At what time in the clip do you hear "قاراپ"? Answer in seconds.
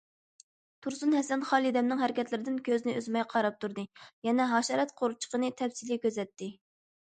3.35-3.61